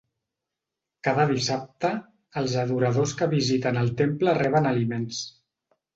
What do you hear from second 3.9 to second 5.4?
temple reben aliments.